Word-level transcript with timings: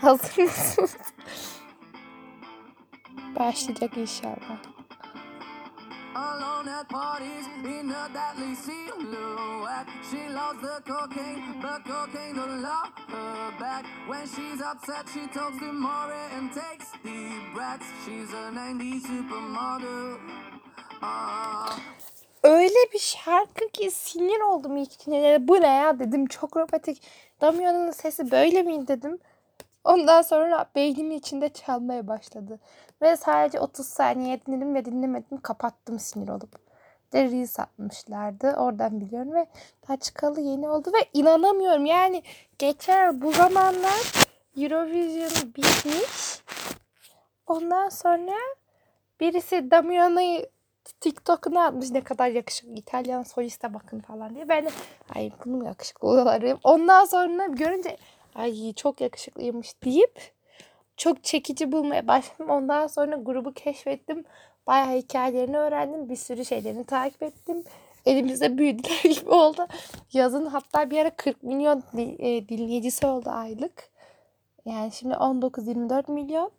Hazır 0.00 0.42
mısınız? 0.42 0.96
Başlayacak 3.38 3.96
inşallah. 3.96 4.60
Alone 6.14 6.76
at 6.76 6.88
parties 6.90 7.46
in 7.64 7.88
a 7.88 8.08
deadly 8.14 8.56
silhouette. 8.56 9.90
She 10.10 10.28
loves 10.34 10.60
the 10.60 10.82
cocaine, 10.92 11.42
but 11.62 11.84
cocaine 11.86 12.36
don't 12.36 12.62
love 12.62 12.90
her 13.08 13.60
back. 13.60 13.84
When 14.08 14.26
she's 14.26 14.60
upset, 14.60 15.08
she 15.14 15.26
talks 15.38 15.58
to 15.58 15.72
Maury 15.72 16.34
and 16.38 16.52
takes 16.52 16.92
deep 17.04 17.54
breaths. 17.54 17.86
She's 18.04 18.34
a 18.34 18.50
90s 18.50 19.00
supermodel. 19.00 20.18
Ah. 21.02 21.78
Öyle 22.42 22.92
bir 22.92 22.98
şarkı 22.98 23.68
ki 23.72 23.90
sinir 23.90 24.40
oldum 24.40 24.76
ilk 24.76 25.06
dinleyene. 25.06 25.48
Bu 25.48 25.60
ne 25.60 25.66
ya 25.66 25.98
dedim. 25.98 26.26
Çok 26.26 26.56
romantik. 26.56 27.02
Damian'ın 27.40 27.90
sesi 27.90 28.30
böyle 28.30 28.62
miydi 28.62 28.88
dedim. 28.88 29.18
Ondan 29.84 30.22
sonra 30.22 30.66
beynimin 30.74 31.18
içinde 31.18 31.48
çalmaya 31.48 32.06
başladı. 32.06 32.58
Ve 33.02 33.16
sadece 33.16 33.60
30 33.60 33.86
saniye 33.86 34.40
dinledim 34.46 34.74
ve 34.74 34.84
dinlemedim. 34.84 35.40
Kapattım 35.40 35.98
sinir 35.98 36.28
olup. 36.28 36.70
De 37.12 37.24
Reels 37.24 37.60
atmışlardı. 37.60 38.54
Oradan 38.56 39.00
biliyorum 39.00 39.32
ve 39.34 39.46
daha 39.88 39.96
çıkalı 39.96 40.40
yeni 40.40 40.68
oldu 40.68 40.90
ve 40.94 41.08
inanamıyorum. 41.12 41.86
Yani 41.86 42.22
geçer 42.58 43.22
bu 43.22 43.32
zamanlar 43.32 44.12
Eurovision 44.56 45.54
bitmiş. 45.56 46.42
Ondan 47.46 47.88
sonra 47.88 48.32
birisi 49.20 49.70
Damiano'yu 49.70 50.46
TikTok'una 51.00 51.64
atmış 51.64 51.90
ne 51.90 52.00
kadar 52.00 52.28
yakışıklı 52.28 52.72
İtalyan 52.72 53.22
soliste 53.22 53.74
bakın 53.74 54.00
falan 54.00 54.34
diye. 54.34 54.48
Ben 54.48 54.64
de 54.64 54.70
ay 55.14 55.30
bunu 55.44 55.56
mu 55.56 55.64
yakışıklı 55.64 56.08
oluyorlar. 56.08 56.58
Ondan 56.64 57.04
sonra 57.04 57.46
görünce 57.46 57.96
ay 58.34 58.72
çok 58.72 59.00
yakışıklıymış 59.00 59.82
deyip 59.84 60.32
çok 60.96 61.24
çekici 61.24 61.72
bulmaya 61.72 62.08
başladım. 62.08 62.50
Ondan 62.50 62.86
sonra 62.86 63.16
grubu 63.16 63.52
keşfettim. 63.52 64.24
Bayağı 64.66 64.96
hikayelerini 64.96 65.58
öğrendim. 65.58 66.08
Bir 66.08 66.16
sürü 66.16 66.44
şeylerini 66.44 66.84
takip 66.84 67.22
ettim. 67.22 67.64
Elimizde 68.06 68.58
büyüdüler 68.58 69.02
gibi 69.20 69.30
oldu. 69.30 69.66
Yazın 70.12 70.46
hatta 70.46 70.90
bir 70.90 70.98
ara 70.98 71.10
40 71.10 71.42
milyon 71.42 71.82
e, 71.96 72.48
dinleyicisi 72.48 73.06
oldu 73.06 73.30
aylık. 73.30 73.90
Yani 74.64 74.92
şimdi 74.92 75.14
19-24 75.14 76.12
milyon. 76.12 76.50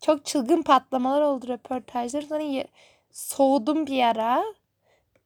Çok 0.00 0.24
çılgın 0.24 0.62
patlamalar 0.62 1.22
oldu 1.22 1.48
röportajlar. 1.48 2.22
Sonra 2.22 2.64
soğudum 3.10 3.86
bir 3.86 4.02
ara. 4.02 4.44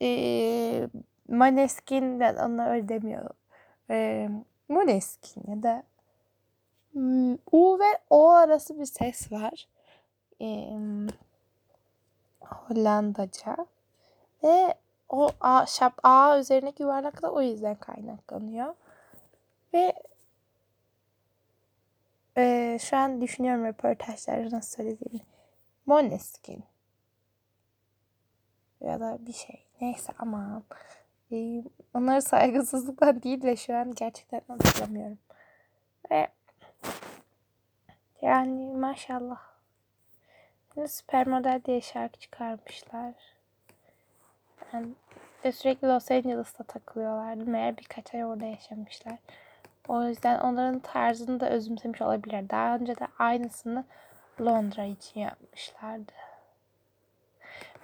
E, 0.03 0.89
Maneskin, 1.29 2.21
onlar 2.21 2.71
öyle 2.71 2.89
demiyor. 2.89 3.31
E, 3.91 4.29
Maneskin 4.73 5.45
ya 5.49 5.63
da 5.63 5.83
Hmm, 6.93 7.35
U 7.53 7.79
ve 7.81 7.99
O 8.11 8.31
arası 8.31 8.81
bir 8.81 8.87
ses 8.87 9.33
var. 9.33 9.69
Ee, 10.41 10.79
Hollandaca. 12.41 13.57
Ve 14.45 14.75
o 15.09 15.31
A, 15.41 15.67
şap, 15.67 15.95
A 16.03 16.39
üzerindeki 16.39 16.83
yuvarlak 16.83 17.23
da 17.23 17.33
o 17.33 17.43
yüzden 17.43 17.75
kaynaklanıyor. 17.75 18.75
Ve 19.75 19.95
e, 22.37 22.79
şu 22.81 22.97
an 22.97 23.21
düşünüyorum 23.21 23.65
röportajlarda 23.65 24.57
nasıl 24.57 24.77
söylediğimi. 24.77 25.21
Moneskin. 25.87 26.65
Ya 28.81 29.01
da 29.01 29.19
bir 29.27 29.33
şey. 29.33 29.67
Neyse 29.81 30.13
ama 30.19 30.63
e, 31.33 31.65
onları 31.95 32.23
saygısızlıkla 32.23 33.23
değil 33.23 33.43
de 33.43 33.57
şu 33.57 33.77
an 33.77 33.95
gerçekten 33.95 34.41
hatırlamıyorum. 34.49 35.19
Ve 36.11 36.29
yani 38.23 38.77
maşallah. 38.77 39.41
Süper 40.89 41.27
model 41.27 41.61
diye 41.65 41.81
şarkı 41.81 42.19
çıkarmışlar. 42.21 43.15
Yani 44.73 44.89
ve 45.45 45.53
sürekli 45.53 45.89
Los 45.89 46.11
Angeles'ta 46.11 46.65
takılıyorlardı. 46.65 47.47
Meğer 47.47 47.77
birkaç 47.77 48.15
ay 48.15 48.25
orada 48.25 48.45
yaşamışlar. 48.45 49.19
O 49.89 50.05
yüzden 50.05 50.41
onların 50.41 50.79
tarzını 50.79 51.41
da 51.41 51.51
özümsemiş 51.51 52.03
olabilir. 52.03 52.51
Daha 52.51 52.77
önce 52.77 52.97
de 52.97 53.07
aynısını 53.19 53.85
Londra 54.41 54.85
için 54.85 55.21
yapmışlardı. 55.21 56.13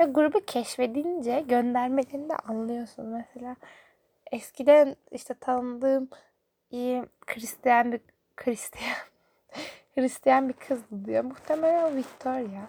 Ve 0.00 0.04
grubu 0.04 0.40
keşfedince 0.46 1.44
göndermelerini 1.48 2.28
de 2.28 2.36
anlıyorsun. 2.36 3.06
Mesela 3.06 3.56
eskiden 4.32 4.96
işte 5.10 5.34
tanıdığım 5.34 6.08
iyi 6.70 7.04
Hristiyan 7.26 7.92
bir 7.92 8.00
Hristiyan 8.36 8.96
Hristiyan 9.94 10.48
bir 10.48 10.52
kızdı 10.54 11.04
diyor. 11.04 11.24
Muhtemelen 11.24 11.96
Victoria. 11.96 12.62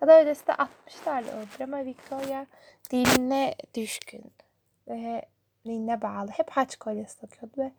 Ya 0.00 0.08
da 0.08 0.18
öylesi 0.18 0.46
de 0.46 0.52
60'larda 0.52 1.34
olabilir 1.34 1.60
ama 1.60 1.84
Victoria 1.84 2.46
dinine 2.90 3.54
düşkün 3.74 4.32
ve 4.88 5.22
dinine 5.64 6.02
bağlı. 6.02 6.30
Hep 6.30 6.50
haç 6.50 6.76
kolyesi 6.76 7.20
takıyordu 7.20 7.54
ve 7.58 7.72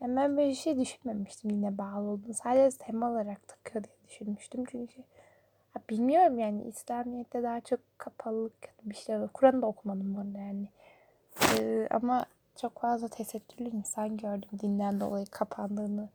yani 0.00 0.16
ben 0.16 0.36
böyle 0.36 0.48
bir 0.48 0.54
şey 0.54 0.78
düşünmemiştim 0.78 1.50
dinine 1.50 1.78
bağlı 1.78 2.08
olduğunu. 2.08 2.34
Sadece 2.34 2.78
tema 2.78 3.10
olarak 3.10 3.48
takıyor 3.48 3.84
diye 3.84 3.96
düşünmüştüm. 4.08 4.64
Çünkü 4.70 5.02
bilmiyorum 5.90 6.38
yani 6.38 6.64
İslamiyet'te 6.64 7.42
daha 7.42 7.60
çok 7.60 7.80
kapalılık 7.98 8.54
bir 8.82 8.94
şey 8.94 9.20
var. 9.20 9.28
Kur'an'ı 9.32 9.62
da 9.62 9.66
okumadım 9.66 10.14
bu 10.14 10.20
arada 10.20 10.38
yani. 10.38 10.68
Ee, 11.58 11.88
ama 11.90 12.26
çok 12.56 12.80
fazla 12.80 13.08
tesettürlü 13.08 13.68
insan 13.68 14.16
gördüm 14.16 14.48
dinden 14.62 15.00
dolayı 15.00 15.26
kapandığını 15.26 16.08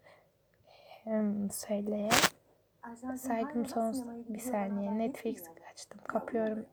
hmm, 1.03 1.50
söyleye. 1.52 2.09
Saygım 3.18 3.66
sonsuz 3.66 4.03
bir 4.29 4.40
saniye. 4.40 4.97
Netflix 4.97 5.44
açtım. 5.72 6.00
Kapıyorum. 6.07 6.66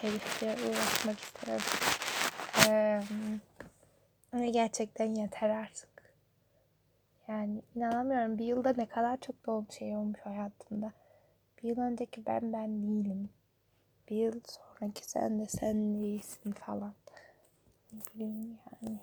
Telifle 0.00 0.56
uğraşmak 0.68 1.18
istiyorum. 1.18 1.62
Ee, 2.68 4.50
gerçekten 4.50 5.14
yeter 5.14 5.50
artık. 5.50 5.88
Yani 7.28 7.62
inanamıyorum. 7.76 8.38
Bir 8.38 8.44
yılda 8.44 8.74
ne 8.76 8.86
kadar 8.86 9.16
çok 9.16 9.46
doğum 9.46 9.66
şey 9.70 9.96
olmuş 9.96 10.20
hayatımda. 10.20 10.92
Bir 11.62 11.68
yıl 11.68 11.78
önceki 11.78 12.26
ben 12.26 12.52
ben 12.52 12.82
değilim. 12.82 13.30
Bir 14.08 14.16
yıl 14.16 14.40
sonraki 14.46 15.10
sen 15.10 15.40
de 15.40 15.46
sen 15.46 16.02
değilsin 16.02 16.52
falan. 16.52 16.94
Ne 17.92 18.00
bileyim 18.14 18.58
yani. 18.82 18.98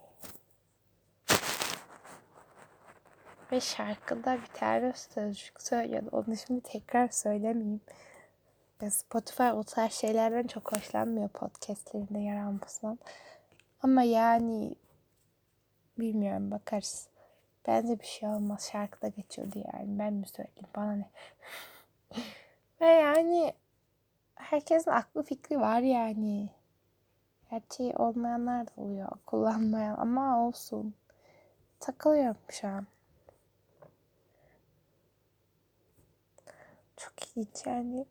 Ve 3.51 3.59
şarkıda 3.59 4.37
bir 4.41 4.59
tane 4.59 4.93
sözcük 4.93 5.61
söylüyordu. 5.61 6.09
Onu 6.11 6.37
şimdi 6.37 6.61
tekrar 6.61 7.07
söylemeyeyim. 7.07 7.81
Spotify 8.89 9.43
o 9.43 9.63
tarz 9.63 9.93
şeylerden 9.93 10.47
çok 10.47 10.71
hoşlanmıyor 10.71 11.29
podcastlerinde 11.29 12.19
yer 12.19 12.43
almasından. 12.43 12.99
Ama 13.81 14.03
yani 14.03 14.75
bilmiyorum 15.99 16.51
bakarız. 16.51 17.07
Bence 17.67 17.99
bir 17.99 18.05
şey 18.05 18.29
olmaz. 18.29 18.69
Şarkıda 18.71 19.07
geçiyordu 19.07 19.63
yani. 19.73 19.99
Ben 19.99 20.13
mi 20.13 20.27
söyleyeyim 20.27 20.67
bana 20.75 20.91
ne. 20.95 21.09
Ve 22.81 22.85
yani 22.85 23.53
herkesin 24.35 24.91
aklı 24.91 25.23
fikri 25.23 25.59
var 25.59 25.79
yani. 25.79 26.49
Gerçeği 27.51 27.95
olmayanlar 27.95 28.67
da 28.67 28.71
oluyor. 28.77 29.09
Kullanmayan 29.25 29.97
ama 29.97 30.47
olsun. 30.47 30.93
Takılıyorum 31.79 32.37
şu 32.49 32.67
an. 32.67 32.87
Çok 36.97 37.13
ilginç 37.27 37.65
yani. 37.65 38.05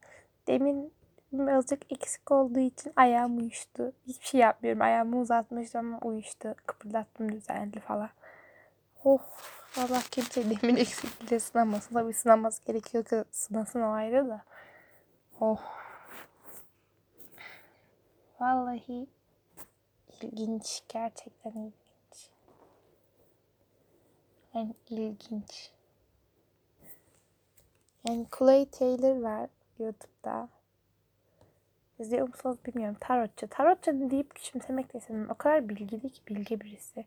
Demin 0.47 0.93
birazcık 1.33 1.93
eksik 1.93 2.31
olduğu 2.31 2.59
için 2.59 2.93
ayağım 2.97 3.39
uyuştu. 3.39 3.93
Hiçbir 4.07 4.27
şey 4.27 4.41
yapmıyorum. 4.41 4.83
Ayağımı 4.83 5.21
uzatmıştım 5.21 5.95
ama 5.95 5.99
uyuştu. 5.99 6.55
Kıpırdattım 6.67 7.33
düzenli 7.33 7.81
falan. 7.81 8.11
Oh 9.05 9.21
Allah 9.77 10.03
kimse 10.11 10.51
demin 10.63 10.77
eksikliğiyle 10.77 11.41
sınamasın. 11.41 11.95
Tabii 11.95 12.13
sınaması 12.13 12.65
gerekiyor 12.65 13.05
ki 13.05 13.25
sınasın 13.31 13.81
o 13.81 13.91
ayrı 13.93 14.29
da. 14.29 14.45
Oh. 15.41 15.61
Vallahi 18.41 19.07
ilginç. 20.23 20.83
Gerçekten 20.89 21.51
ilginç. 21.51 22.31
Yani 24.55 24.75
ilginç. 24.91 25.71
Yani 28.09 28.27
Clay 28.39 28.71
Taylor 28.71 29.21
var 29.21 29.51
YouTube'da. 29.79 30.49
İzliyor 31.99 32.29
musunuz 32.29 32.57
bilmiyorum. 32.67 32.97
Tarotçu. 33.01 33.49
Tarotçu 33.49 34.11
deyip 34.11 34.35
küçümsemek 34.35 34.95
de 34.95 34.99
istemem. 34.99 35.31
O 35.31 35.35
kadar 35.35 35.69
bilgili 35.69 36.11
ki 36.11 36.21
bilgi 36.29 36.61
birisi. 36.61 37.05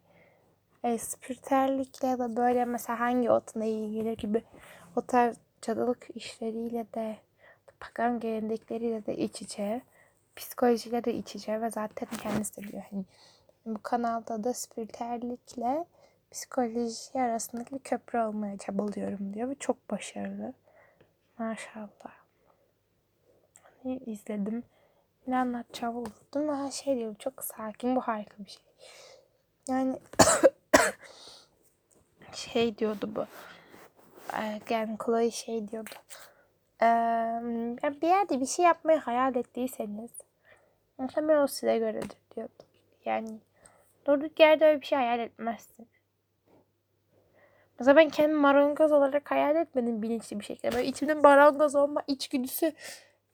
E, 0.84 0.98
spiritüellikle 0.98 2.08
ya 2.08 2.20
da 2.20 2.36
böyle 2.36 2.66
mesela 2.66 3.00
hangi 3.00 3.31
otuna 3.31 3.66
iyi 3.66 3.92
gelir 3.92 4.18
gibi 4.18 4.44
o 4.96 5.02
tarz 5.02 5.38
cadılık 5.62 6.08
işleriyle 6.16 6.86
de 6.94 7.18
pagan 7.80 8.20
gelenekleriyle 8.20 9.06
de 9.06 9.18
iç 9.18 9.42
içe. 9.42 9.81
Psikolojiyle 10.36 11.04
de 11.04 11.14
iç 11.14 11.36
içe 11.36 11.62
ve 11.62 11.70
zaten 11.70 12.08
kendisi 12.18 12.58
de 12.58 12.68
biliyor. 12.68 12.84
Hani 12.92 13.06
bu 13.66 13.84
kanalda 13.84 14.44
da 14.44 14.54
spiritüellikle 14.54 15.86
psikoloji 16.31 17.22
arasındaki 17.22 17.76
bir 17.76 17.80
köprü 17.80 18.20
olmaya 18.20 18.58
çabalıyorum 18.58 19.34
diyor 19.34 19.50
ve 19.50 19.56
çok 19.56 19.92
başarılı. 19.92 20.54
Maşallah. 21.38 22.20
Hani 23.84 23.98
izledim. 23.98 24.64
Ne 25.28 25.38
anlatacağımı 25.38 26.00
unuttum. 26.00 26.50
Ha 26.50 26.72
şey 26.72 26.98
diyor 26.98 27.16
çok 27.20 27.44
sakin 27.44 27.96
bu 27.96 28.02
harika 28.02 28.44
bir 28.44 28.50
şey. 28.50 28.64
Yani 29.68 30.00
şey 32.34 32.78
diyordu 32.78 33.10
bu. 33.16 33.26
Yani 34.70 34.98
Chloe 35.06 35.31
şey 35.31 35.68
diyordu. 35.68 35.90
Ee, 36.81 38.02
bir 38.02 38.08
yerde 38.08 38.40
bir 38.40 38.46
şey 38.46 38.66
yapmayı 38.66 39.00
hayal 39.00 39.36
ettiyseniz 39.36 40.12
muhtemelen 40.98 41.44
o 41.44 41.48
size 41.48 41.78
göredir 41.78 42.18
diyordu. 42.36 42.64
Yani 43.06 43.40
durduk 44.06 44.40
yerde 44.40 44.66
öyle 44.66 44.81
bir 44.81 44.86
şey 44.86 44.98
hayal 44.98 45.20
etmezsin. 45.20 45.88
Mesela 47.80 47.96
ben 47.96 48.10
kendimi 48.10 48.40
marangoz 48.40 48.92
olarak 48.92 49.31
hayal 49.31 49.56
etmedim 49.56 50.02
bilinçli 50.02 50.40
bir 50.40 50.46
şekilde. 50.46 50.72
Böyle 50.72 50.88
içimde 50.88 51.14
marangoz 51.14 51.76
olma 51.76 52.04
içgüdüsü 52.08 52.74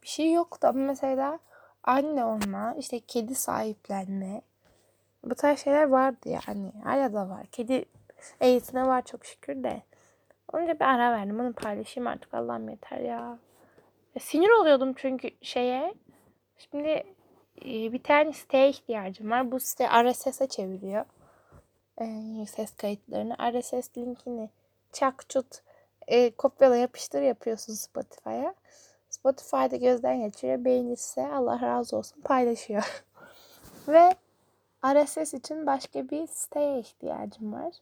bir 0.04 0.08
şey 0.08 0.34
yoktu. 0.34 0.68
Ama 0.68 0.80
mesela 0.80 1.40
anne 1.84 2.26
olma, 2.26 2.76
işte 2.78 3.00
kedi 3.00 3.36
sahiplenme. 3.36 4.42
Bu 5.24 5.36
tarz 5.36 5.60
şeyler 5.60 5.84
vardı 5.84 6.30
yani. 6.30 6.72
Hala 6.84 7.14
da 7.14 7.30
var. 7.30 7.46
Kedi 7.52 7.86
eğitine 8.42 8.88
var 8.88 9.02
çok 9.06 9.26
şükür 9.26 9.64
de. 9.64 9.82
Onca 10.56 10.80
bir 10.80 10.86
ara 10.86 11.12
verdim. 11.12 11.40
Onu 11.40 11.54
paylaşayım 11.54 12.08
artık. 12.08 12.34
Allah'ım 12.34 12.70
yeter 12.70 13.00
ya. 13.00 13.38
ya 14.16 14.20
sinir 14.20 14.50
oluyordum 14.50 14.94
çünkü 14.96 15.30
şeye. 15.42 15.94
Şimdi 16.58 17.04
e, 17.62 17.94
bir 17.94 18.04
tane 18.04 18.34
siteye 18.34 18.70
ihtiyacım 18.70 19.32
var. 19.32 19.52
Bu 19.52 19.60
site 19.60 19.88
RSS'e 20.04 20.48
çeviriyor. 20.48 21.06
E, 22.02 22.06
ses 22.46 22.76
kayıtlarını. 22.76 23.36
RSS 23.52 23.98
linkini 23.98 24.50
çak 24.94 25.30
çut 25.30 25.62
e, 26.08 26.32
kopyala 26.32 26.76
yapıştır 26.76 27.22
yapıyorsun 27.22 27.74
Spotify'a. 27.74 28.56
Spotify'da 29.10 29.76
gözden 29.76 30.22
geçiriyor. 30.22 30.66
Beğenirse 30.66 31.28
Allah 31.28 31.62
razı 31.62 31.98
olsun 31.98 32.22
paylaşıyor. 32.22 33.04
Ve 33.88 34.16
RSS 34.86 35.34
için 35.34 35.66
başka 35.66 36.10
bir 36.10 36.28
siteye 36.28 36.80
ihtiyacım 36.80 37.54
var. 37.54 37.74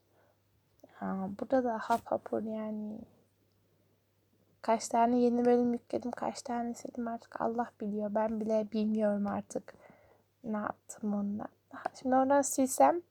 Burada 1.40 1.64
da 1.64 1.78
hap 1.78 2.02
hapur 2.06 2.44
yani. 2.44 3.00
Kaç 4.62 4.88
tane 4.88 5.20
yeni 5.20 5.46
bölüm 5.46 5.74
yükledim, 5.74 6.12
kaç 6.12 6.42
tane 6.42 6.74
sildim 6.74 7.08
artık 7.08 7.42
Allah 7.42 7.72
biliyor. 7.82 8.16
Ben 8.16 8.42
bile 8.42 8.68
bilmiyorum 8.72 9.28
artık 9.28 9.74
ne 10.44 10.58
yaptım 10.58 11.14
ondan. 11.14 11.48
Şimdi 12.02 12.16
oradan 12.16 12.42
silsem 12.42 13.02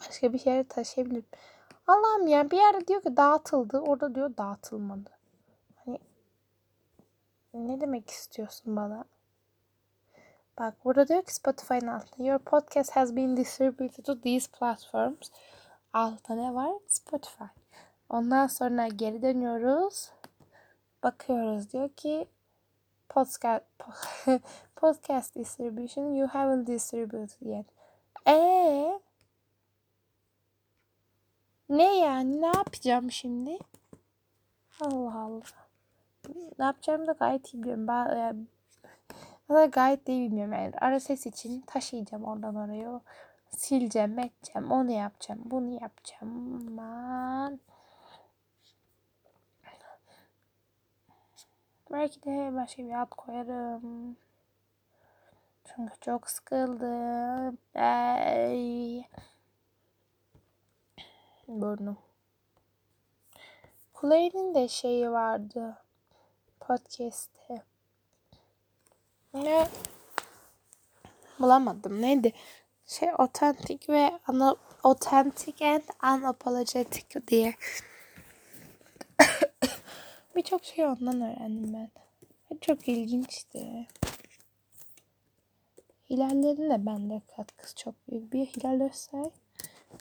başka 0.00 0.32
bir 0.32 0.46
yere 0.46 0.64
taşıyabilirim. 0.64 1.24
Allah'ım 1.86 2.26
yani 2.26 2.50
bir 2.50 2.56
yerde 2.56 2.86
diyor 2.86 3.02
ki 3.02 3.16
dağıtıldı, 3.16 3.80
orada 3.80 4.14
diyor 4.14 4.36
dağıtılmadı. 4.36 5.10
Hani 5.76 5.98
ne 7.54 7.80
demek 7.80 8.10
istiyorsun 8.10 8.76
bana? 8.76 9.04
Bak 10.58 10.74
burada 10.84 11.08
diyor 11.08 11.22
ki 11.22 11.34
Spotify'ın 11.34 11.86
altında 11.86 12.28
Your 12.28 12.38
podcast 12.38 12.90
has 12.90 13.16
been 13.16 13.36
distributed 13.36 14.04
to 14.04 14.20
these 14.20 14.50
platforms. 14.58 15.30
Altta 15.94 16.34
ne 16.34 16.54
var? 16.54 16.72
Spotify. 16.88 17.44
Ondan 18.08 18.46
sonra 18.46 18.88
geri 18.88 19.22
dönüyoruz. 19.22 20.10
Bakıyoruz 21.02 21.72
diyor 21.72 21.88
ki 21.88 22.28
podcast 23.08 23.64
podcast 24.76 25.34
distribution 25.34 26.14
you 26.14 26.28
haven't 26.28 26.66
distributed 26.66 27.40
yet. 27.40 27.66
E 28.26 29.00
ne 31.68 31.98
yani? 31.98 32.40
Ne 32.40 32.46
yapacağım 32.46 33.10
şimdi? 33.10 33.58
Allah 34.80 35.18
Allah. 35.18 35.42
Ne 36.58 36.64
yapacağımı 36.64 37.06
da 37.06 37.12
gayet 37.12 37.54
iyi 37.54 37.62
biliyorum. 37.62 37.88
Ben, 37.88 38.16
yani, 38.16 38.46
ben 39.50 39.70
gayet 39.70 40.08
iyi 40.08 40.30
bilmiyorum. 40.30 40.52
Yani 40.52 40.98
RSS 40.98 41.26
için 41.26 41.60
taşıyacağım 41.60 42.24
oradan 42.24 42.56
oraya 42.56 43.00
sileceğim, 43.56 44.18
edeceğim, 44.18 44.70
onu 44.70 44.90
yapacağım, 44.90 45.40
bunu 45.44 45.82
yapacağım. 45.82 46.66
Aman. 46.68 47.60
Belki 51.90 52.22
de 52.22 52.54
başka 52.54 52.82
bir 52.82 53.02
ad 53.02 53.10
koyarım. 53.10 54.16
Çünkü 55.64 55.92
çok 56.00 56.30
sıkıldım. 56.30 57.58
Ey. 57.74 59.08
Burnum. 61.48 61.98
Kulay'ın 63.94 64.54
de 64.54 64.68
şeyi 64.68 65.10
vardı. 65.10 65.76
Podcast'te. 66.60 67.62
Ne? 69.34 69.68
Bulamadım. 71.40 72.02
Neydi? 72.02 72.32
Şey 72.86 73.08
otentik 73.18 73.88
ve 73.88 74.18
ana 74.26 74.56
authentic 74.84 75.66
and 75.66 75.82
unapologetic 76.02 77.26
diye. 77.28 77.54
Birçok 80.36 80.64
şey 80.64 80.86
ondan 80.86 81.20
öğrendim 81.20 81.72
ben. 81.74 81.90
Çok 82.60 82.88
ilginçti. 82.88 83.86
Hilallerin 86.10 86.70
de 86.70 86.86
bende 86.86 87.22
katkısı 87.36 87.74
çok 87.74 87.94
büyük. 88.08 88.32
Bir 88.32 88.46
Hilal 88.46 88.80
Özsay, 88.80 89.30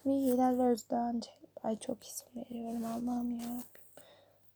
bir 0.06 0.12
Hilal 0.12 0.60
Özdoğan. 0.60 1.22
Ay 1.64 1.80
çok 1.80 2.04
isim 2.04 2.28
veriyorum 2.36 2.86
Allah'ım 2.86 3.40
ya. 3.40 3.64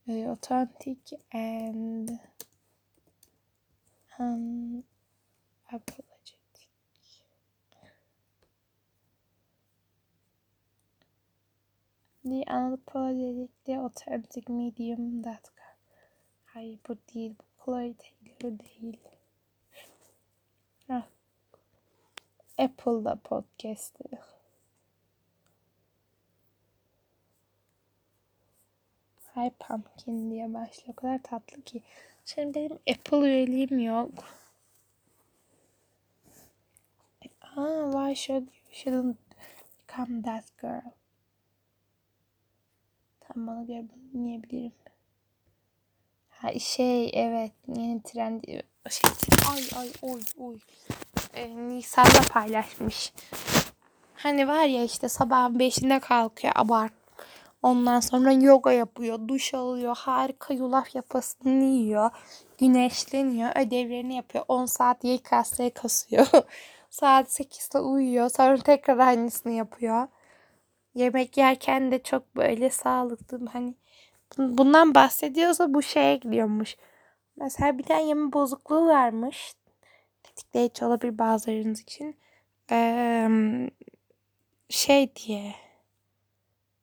E, 0.07 0.27
authentic 0.29 1.17
and 1.33 2.09
unapologetic. 4.19 6.16
The 12.27 12.43
unapologetically 12.49 13.77
authentic 13.77 14.49
medium 14.49 15.21
that 15.21 15.49
Hayır 16.45 16.79
bu 16.89 16.97
değil. 17.13 17.35
Bu 17.39 17.65
Chloe 17.65 17.93
Taylor 17.93 18.59
değil. 18.59 18.97
Heh. 20.87 21.01
Apple'da 22.57 23.15
podcast'ı. 23.15 24.03
Hi 29.35 29.51
Pumpkin 29.59 30.31
diye 30.31 30.53
başlıyor. 30.53 30.89
O 30.89 30.93
kadar 30.93 31.23
tatlı 31.23 31.61
ki. 31.61 31.83
Şimdi 32.25 32.55
benim 32.55 32.79
Apple 32.89 33.17
üyeliğim 33.17 33.79
yok. 33.79 34.11
Ah, 37.41 37.91
why 37.91 38.15
should 38.15 38.43
you 38.43 38.73
shouldn't 38.73 39.17
become 39.79 40.21
that 40.21 40.57
girl? 40.61 40.91
Tam 43.37 43.47
bana 43.47 43.63
göre 43.63 43.85
dinleyebilirim. 44.13 44.71
Ha 46.29 46.59
şey 46.59 47.11
evet 47.13 47.51
yeni 47.67 48.01
trend 48.03 48.43
şey 48.89 49.11
ay 49.51 49.63
ay 49.75 49.91
oy 50.01 50.21
oy 50.37 50.57
ee, 51.33 51.67
Nisan'da 51.67 52.21
paylaşmış. 52.33 53.13
Hani 54.15 54.47
var 54.47 54.65
ya 54.65 54.83
işte 54.83 55.09
sabahın 55.09 55.59
beşinde 55.59 55.99
kalkıyor 55.99 56.53
abart. 56.55 56.93
Ondan 57.63 57.99
sonra 57.99 58.31
yoga 58.31 58.71
yapıyor, 58.71 59.27
duş 59.27 59.53
alıyor, 59.53 59.95
harika 59.97 60.53
yulaf 60.53 60.95
yapasını 60.95 61.63
yiyor, 61.63 62.11
güneşleniyor, 62.57 63.49
ödevlerini 63.55 64.15
yapıyor, 64.15 64.45
10 64.47 64.65
saat 64.65 65.03
YKS 65.03 65.59
kasıyor. 65.75 66.27
saat 66.89 67.39
8'de 67.39 67.79
uyuyor, 67.79 68.29
sonra 68.29 68.57
tekrar 68.57 68.97
aynısını 68.97 69.51
yapıyor 69.51 70.07
yemek 70.97 71.37
yerken 71.37 71.91
de 71.91 72.03
çok 72.03 72.35
böyle 72.35 72.69
sağlıklı 72.69 73.45
hani 73.53 73.75
bundan 74.37 74.95
bahsediyorsa 74.95 75.73
bu 75.73 75.81
şeye 75.81 76.15
gidiyormuş. 76.15 76.75
Mesela 77.35 77.77
bir 77.77 77.83
tane 77.83 78.03
yeme 78.07 78.33
bozukluğu 78.33 78.87
varmış. 78.87 79.53
Tetikleyici 80.23 80.85
olabilir 80.85 81.17
bazılarınız 81.17 81.81
için. 81.81 82.15
Ee, 82.71 83.29
şey 84.69 85.15
diye. 85.15 85.55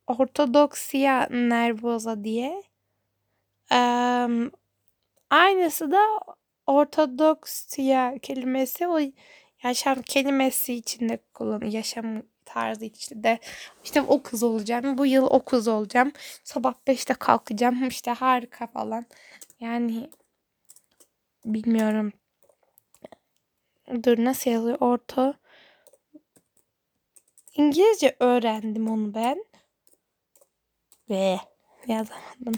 Ortodoksiya 0.06 1.28
nervoza 1.30 2.24
diye. 2.24 2.62
Ee, 3.72 4.28
aynısı 5.30 5.92
da 5.92 6.00
ortodoksiya 6.66 8.18
kelimesi 8.22 8.88
o 8.88 8.98
yaşam 9.62 10.02
kelimesi 10.02 10.74
içinde 10.74 11.18
kullanılıyor. 11.34 11.72
Yaşam 11.72 12.22
tarzı 12.44 12.84
işte 12.84 13.22
de 13.22 13.38
işte 13.84 14.02
o 14.02 14.22
kız 14.22 14.42
olacağım. 14.42 14.98
Bu 14.98 15.06
yıl 15.06 15.26
o 15.26 15.44
kız 15.44 15.68
olacağım. 15.68 16.12
Sabah 16.44 16.74
5'te 16.86 17.14
kalkacağım. 17.14 17.88
işte 17.88 18.10
harika 18.10 18.66
falan. 18.66 19.06
Yani 19.60 20.10
bilmiyorum. 21.44 22.12
Dur 24.04 24.24
nasıl 24.24 24.50
yazıyor? 24.50 24.78
Orta 24.80 25.34
İngilizce 27.54 28.16
öğrendim 28.20 28.90
onu 28.90 29.14
ben. 29.14 29.44
Ve 31.10 31.38
yazamadım. 31.86 32.54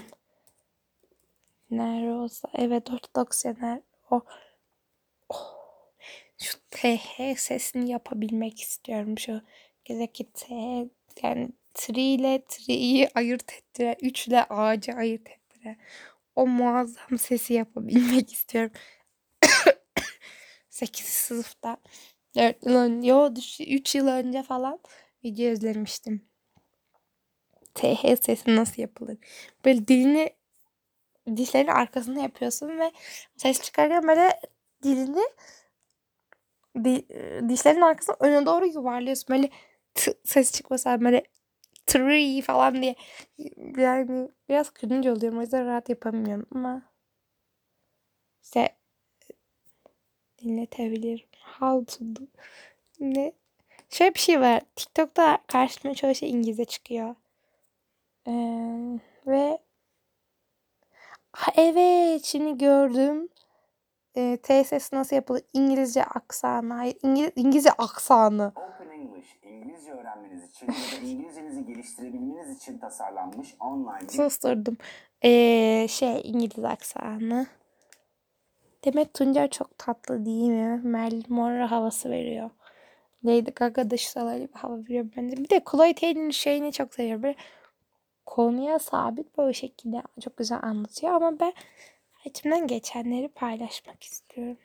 Nerede 1.71 2.11
olsa 2.11 2.49
evet 2.53 2.91
ortodoksyaner 2.91 3.81
o 4.11 4.21
oh. 5.29 5.45
şu 6.37 6.57
TH 6.71 7.37
sesini 7.37 7.91
yapabilmek 7.91 8.61
istiyorum 8.61 9.19
şu 9.19 9.41
gezdeki 9.87 10.31
T 10.33 10.55
yani 11.23 11.49
tri 11.73 12.01
ile 12.01 12.43
tri'yi 12.47 13.09
ayırt 13.15 13.53
ettiren, 13.53 13.95
3 14.01 14.27
ile 14.27 14.43
ağacı 14.43 14.91
ayırt 14.91 15.29
ettiren 15.29 15.77
o 16.35 16.47
muazzam 16.47 17.17
sesi 17.17 17.53
yapabilmek 17.53 18.33
istiyorum. 18.33 18.71
8 20.69 21.05
sınıfta 21.05 21.77
4 22.35 22.65
yıl 22.65 22.75
önce, 22.75 23.07
yo 23.09 23.33
3 23.67 23.95
yıl 23.95 24.07
önce 24.07 24.43
falan 24.43 24.79
video 25.23 25.51
izlemiştim. 25.51 26.29
TH 27.75 28.21
sesi 28.21 28.55
nasıl 28.55 28.81
yapılır? 28.81 29.17
Böyle 29.65 29.87
dilini 29.87 30.29
dişlerin 31.35 31.67
arkasında 31.67 32.19
yapıyorsun 32.19 32.79
ve 32.79 32.91
ses 33.37 33.61
çıkarken 33.61 34.07
böyle 34.07 34.39
dilini 34.83 35.23
di, 36.83 37.07
dişlerin 37.49 37.81
arkasına 37.81 38.15
öne 38.19 38.45
doğru 38.45 38.65
yuvarlıyorsun. 38.65 39.27
Böyle 39.29 39.49
t, 39.97 40.13
ses 40.25 40.51
çıkmasa 40.51 41.01
böyle 41.01 41.23
tree 41.87 42.41
falan 42.41 42.81
diye 42.81 42.95
yani 43.77 44.29
biraz 44.49 44.71
cringe 44.81 45.11
oluyorum 45.11 45.39
o 45.39 45.41
yüzden 45.41 45.65
rahat 45.65 45.89
yapamıyorum 45.89 46.45
ama 46.55 46.81
işte 48.43 48.77
dinletebilirim. 50.39 51.27
How 51.59 51.85
to 51.97 52.05
do. 52.15 52.27
Ne? 52.99 53.33
Şöyle 53.89 54.13
bir 54.15 54.19
şey 54.19 54.41
var. 54.41 54.61
TikTok'ta 54.75 55.37
karşıma 55.47 55.93
çoğu 55.95 56.15
şey 56.15 56.29
İngilizce 56.31 56.65
çıkıyor. 56.65 57.15
Ee, 58.27 58.99
ve 59.27 59.59
ha, 61.31 61.51
evet 61.55 62.25
şimdi 62.25 62.57
gördüm. 62.57 63.29
Ee, 64.17 64.37
TSS 64.43 64.93
nasıl 64.93 65.15
yapılır? 65.15 65.41
İngilizce 65.53 66.03
aksanı. 66.05 66.73
Hayır 66.73 66.97
İngiliz, 67.03 67.31
İngilizce 67.35 67.71
aksanı. 67.71 68.53
İngilizce 69.57 69.91
öğrenmeniz 69.91 70.49
için 70.49 70.67
ya 70.67 70.73
da 70.73 71.05
İngilizcenizi 71.05 71.65
geliştirebilmeniz 71.65 72.57
için 72.57 72.77
tasarlanmış 72.77 73.55
online 73.59 74.01
bir 74.01 74.07
Susturdum. 74.07 74.77
Ee, 75.23 75.87
şey 75.89 76.21
İngiliz 76.23 76.65
aksanı. 76.65 77.47
Demet 78.85 79.13
Tuncer 79.13 79.49
çok 79.49 79.77
tatlı 79.77 80.25
değil 80.25 80.49
mi? 80.49 80.81
Marilyn 80.83 81.33
Monroe 81.33 81.65
havası 81.65 82.09
veriyor. 82.09 82.49
Lady 83.25 83.51
Gaga 83.51 83.91
da 83.91 83.97
şu 83.97 84.19
bir 84.19 84.49
hava 84.53 84.77
veriyor 84.77 85.05
bence. 85.17 85.37
Bir 85.37 85.49
de 85.49 85.61
Chloe 85.71 85.93
Taylor'ın 85.93 86.29
şeyini 86.29 86.71
çok 86.71 86.93
seviyorum. 86.93 87.23
Böyle 87.23 87.35
konuya 88.25 88.79
sabit 88.79 89.37
böyle 89.37 89.53
şekilde 89.53 90.01
çok 90.21 90.37
güzel 90.37 90.59
anlatıyor 90.61 91.13
ama 91.13 91.39
ben 91.39 91.53
içimden 92.25 92.67
geçenleri 92.67 93.27
paylaşmak 93.27 94.03
istiyorum. 94.03 94.57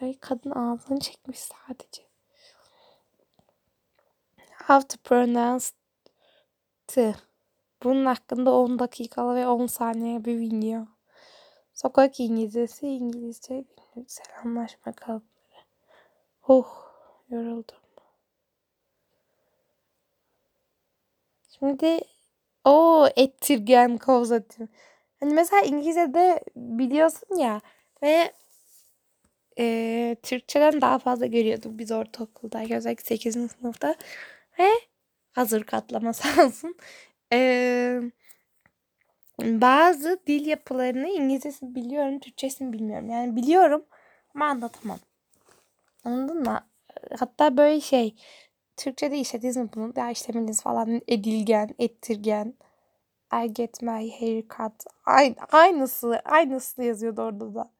Ay 0.00 0.18
kadın 0.20 0.50
ağzını 0.50 1.00
çekmiş 1.00 1.38
sadece. 1.38 2.02
How 4.66 4.88
to 4.88 5.02
pronounce 5.04 5.66
T. 6.86 7.14
Bunun 7.82 8.06
hakkında 8.06 8.54
10 8.54 8.78
dakikalı 8.78 9.34
ve 9.34 9.46
10 9.46 9.66
saniye 9.66 10.24
bir 10.24 10.38
video. 10.38 10.86
Sokak 11.74 12.20
İngilizcesi, 12.20 12.88
İngilizce 12.88 13.64
günlük 13.94 14.10
selamlaşma 14.10 14.92
kalıpları. 14.92 15.64
Huh, 16.40 16.66
yoruldum. 17.30 17.76
Şimdi 21.58 22.00
o 22.64 23.08
ettirgen 23.16 23.98
kozatım. 23.98 24.68
Hani 25.20 25.34
mesela 25.34 25.62
İngilizce'de 25.62 26.44
biliyorsun 26.56 27.36
ya 27.36 27.60
ve 28.02 28.32
e, 29.58 30.16
Türkçeden 30.22 30.80
daha 30.80 30.98
fazla 30.98 31.26
görüyorduk 31.26 31.78
biz 31.78 31.92
ortaokulda 31.92 32.62
özellikle 32.76 33.04
8. 33.04 33.50
sınıfta 33.50 33.94
ve 34.58 34.68
hazır 35.32 35.64
katlama 35.64 36.12
sağ 36.12 36.46
olsun. 36.46 36.76
E, 37.32 38.00
bazı 39.42 40.20
dil 40.26 40.46
yapılarını 40.46 41.08
İngilizcesini 41.08 41.74
biliyorum, 41.74 42.18
Türkçesini 42.18 42.72
bilmiyorum. 42.72 43.10
Yani 43.10 43.36
biliyorum 43.36 43.84
ama 44.34 44.46
anlatamam. 44.46 44.98
Anladın 46.04 46.42
mı? 46.42 46.60
Hatta 47.18 47.56
böyle 47.56 47.80
şey 47.80 48.14
Türkçe'de 48.76 49.18
işlediniz 49.18 49.56
mi 49.56 49.68
bunu? 49.74 49.92
Ya 49.96 50.10
işlemeniz 50.10 50.62
falan 50.62 51.00
edilgen, 51.08 51.74
ettirgen. 51.78 52.54
I 53.44 53.52
get 53.52 53.82
my 53.82 54.10
haircut. 54.20 54.84
Aynı, 55.04 55.34
aynısı, 55.52 56.20
aynısı 56.24 56.82
yazıyordu 56.82 57.22
orada 57.22 57.54
da. 57.54 57.70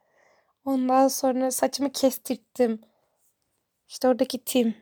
Ondan 0.69 1.09
sonra 1.09 1.51
saçımı 1.51 1.93
kestirttim. 1.93 2.81
İşte 3.89 4.09
oradaki 4.09 4.45
tim. 4.45 4.75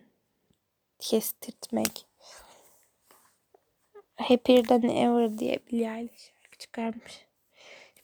Kestirtmek. 0.98 2.06
Happier 4.16 4.64
than 4.64 4.82
ever 4.82 5.38
diye 5.38 5.58
Billie 5.66 5.98
Eilish 5.98 6.32
şarkı 6.42 6.58
çıkarmış. 6.58 7.26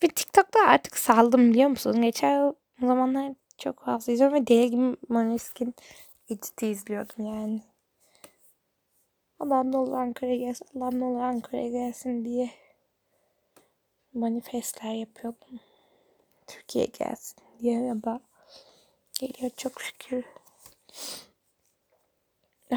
Bir 0.02 0.08
TikTok'ta 0.08 0.60
artık 0.60 0.98
saldım 0.98 1.50
biliyor 1.50 1.68
musun? 1.68 2.02
Geçen 2.02 2.54
zamanlar 2.80 3.32
çok 3.58 3.84
fazla 3.84 4.12
izliyorum 4.12 4.36
ve 4.36 4.46
deli 4.46 4.70
gibi 4.70 4.96
Måneskin 5.08 5.74
editi 6.28 6.66
izliyordum 6.66 7.26
yani. 7.26 7.62
Adam 9.40 9.72
ne 9.72 9.76
olur 9.76 9.92
Ankara'ya 9.92 10.36
gelsin, 10.36 10.66
adam 10.76 11.00
ne 11.00 11.04
olur 11.04 11.20
Ankara'ya 11.20 11.68
gelsin 11.68 12.24
diye 12.24 12.50
manifestler 14.14 14.94
yapıyordum. 14.94 15.60
Türkiye 16.46 16.84
gelsin 16.84 17.41
diye 17.62 18.02
da 18.02 18.20
geliyor 19.20 19.50
çok 19.56 19.80
şükür. 19.80 20.24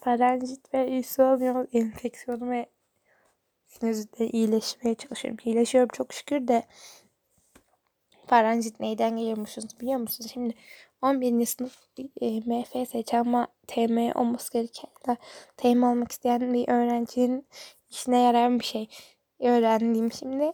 Farenjit 0.00 0.74
ve 0.74 0.98
üsüamyon 0.98 1.68
enfeksiyonu 1.72 2.50
ve 2.50 2.66
sinüzite 3.66 4.26
iyileşmeye 4.28 4.94
çalışıyorum. 4.94 5.38
İyileşiyorum 5.44 5.88
çok 5.92 6.12
şükür 6.12 6.48
de 6.48 6.66
farenjit 8.26 8.80
neyden 8.80 9.16
geliyormuşsunuz 9.16 9.80
biliyor 9.80 10.00
musunuz? 10.00 10.30
Şimdi 10.34 10.54
11. 11.02 11.46
sınıf 11.46 11.78
e, 12.20 12.40
MF 12.40 12.88
seçen 12.88 13.20
ama 13.20 13.48
TM 13.66 14.12
olması 14.14 14.52
gereken 14.52 15.16
TM 15.56 15.82
olmak 15.82 16.12
isteyen 16.12 16.54
bir 16.54 16.68
öğrencinin 16.68 17.46
işine 17.90 18.20
yarayan 18.20 18.60
bir 18.60 18.64
şey 18.64 18.88
öğrendiğim 19.40 20.12
şimdi. 20.12 20.52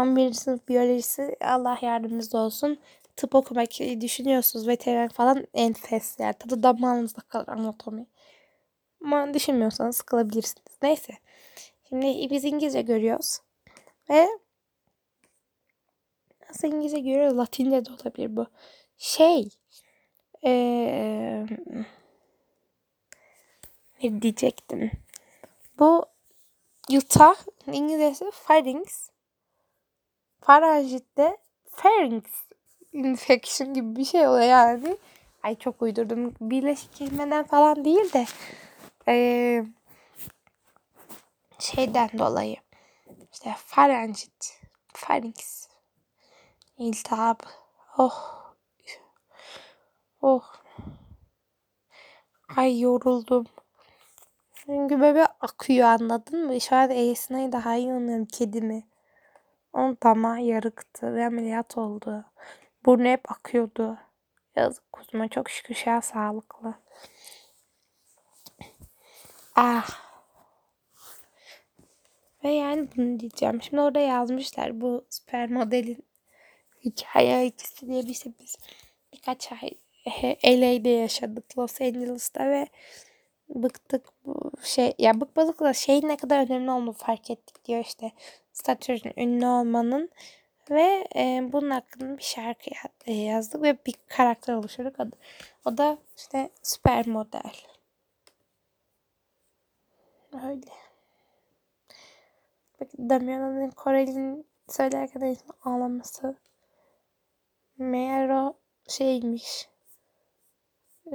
11. 0.00 0.32
sınıf 0.32 0.68
biyolojisi 0.68 1.36
Allah 1.40 1.78
yardımcınız 1.82 2.34
olsun. 2.34 2.78
Tıp 3.16 3.34
okumak 3.34 3.70
düşünüyorsunuz 4.00 4.68
veteriner 4.68 5.08
falan 5.08 5.46
enfes 5.54 6.16
yani 6.18 6.34
tadı 6.34 6.62
damağınızda 6.62 7.20
kalır 7.20 7.48
anatomi. 7.48 8.06
Ama 9.04 9.34
düşünmüyorsanız 9.34 9.96
sıkılabilirsiniz. 9.96 10.78
Neyse. 10.82 11.12
Şimdi 11.88 12.30
biz 12.30 12.44
İngilizce 12.44 12.82
görüyoruz. 12.82 13.38
Ve 14.10 14.28
nasıl 16.48 16.68
İngilizce 16.68 17.00
görüyoruz? 17.00 17.38
Latince 17.38 17.84
de 17.84 17.90
olabilir 17.92 18.36
bu. 18.36 18.46
Şey 18.98 19.48
ee, 20.44 21.46
ne 24.02 24.22
diyecektim? 24.22 24.90
Bu 25.78 26.06
Utah 26.90 27.36
İngilizcesi 27.72 28.30
pharynx. 28.46 29.10
Faranjitte 30.40 31.36
pharynx 31.76 32.24
infection 32.92 33.74
gibi 33.74 33.96
bir 33.96 34.04
şey 34.04 34.28
oluyor 34.28 34.44
yani. 34.44 34.96
Ay 35.42 35.58
çok 35.58 35.82
uydurdum. 35.82 36.34
Birleşik 36.40 36.94
kelimeden 36.94 37.44
falan 37.44 37.84
değil 37.84 38.12
de 38.12 38.26
ee, 39.08 39.64
şeyden 41.58 42.10
dolayı 42.18 42.56
işte 43.32 43.54
faranjit, 43.66 44.60
pharynx 44.94 45.68
iltihap. 46.78 47.46
Oh. 47.98 48.40
Oh. 50.22 50.44
Ay 52.56 52.80
yoruldum. 52.80 53.46
Çünkü 54.54 55.00
bebe 55.00 55.26
akıyor 55.26 55.88
anladın 55.88 56.46
mı? 56.46 56.60
Şu 56.60 56.76
an 56.76 56.90
Esina'yı 56.90 57.52
daha 57.52 57.76
iyi 57.76 57.92
anlıyorum 57.92 58.26
kedimi. 58.26 58.89
Onun 59.72 59.98
damağı 60.02 60.40
yarıktı 60.40 61.14
ve 61.14 61.26
ameliyat 61.26 61.78
oldu. 61.78 62.24
Burnu 62.86 63.08
hep 63.08 63.32
akıyordu. 63.32 63.98
Yazık 64.56 64.92
kuzuma 64.92 65.28
çok 65.28 65.50
şükür 65.50 65.74
şu 65.74 65.90
an 65.90 66.00
sağlıklı. 66.00 66.74
Ah. 69.56 70.10
Ve 72.44 72.50
yani 72.50 72.88
bunu 72.96 73.20
diyeceğim. 73.20 73.62
Şimdi 73.62 73.80
orada 73.80 74.00
yazmışlar 74.00 74.80
bu 74.80 75.06
süper 75.10 75.50
modelin 75.50 76.04
hikaye 76.84 77.36
öyküsü 77.36 77.86
diye 77.86 78.02
bir 78.02 78.14
şey 78.14 78.32
biz 78.40 78.56
birkaç 79.12 79.52
ay 79.52 79.70
LA'de 80.44 80.88
yaşadık 80.88 81.58
Los 81.58 81.80
Angeles'ta 81.80 82.50
ve 82.50 82.68
bıktık 83.48 84.06
bu 84.24 84.52
şey 84.64 84.92
ya 84.98 85.20
bıkmadık 85.20 85.60
da 85.60 85.72
şeyin 85.72 86.08
ne 86.08 86.16
kadar 86.16 86.46
önemli 86.46 86.70
olduğunu 86.70 86.92
fark 86.92 87.30
ettik 87.30 87.64
diyor 87.64 87.84
işte 87.84 88.12
statürün 88.60 89.12
ünlü 89.16 89.46
olmanın 89.46 90.10
ve 90.70 91.08
e, 91.16 91.48
bunun 91.52 91.70
hakkında 91.70 92.18
bir 92.18 92.22
şarkı 92.22 92.70
e, 93.06 93.12
yazdık 93.12 93.62
ve 93.62 93.78
bir 93.86 93.94
karakter 94.08 94.54
oluşturduk. 94.54 95.00
O, 95.00 95.04
da- 95.10 95.16
o 95.64 95.78
da 95.78 95.98
işte 96.16 96.50
süper 96.62 97.06
model. 97.06 97.52
Öyle. 100.32 100.70
Bak 102.80 102.88
Damiana'nın 102.98 103.70
Korel'in 103.70 104.46
söylerken 104.68 105.20
en 105.20 105.34
son 105.34 105.72
ağlaması. 105.72 106.36
Meğer 107.78 108.28
o 108.28 108.54
şeymiş. 108.88 109.68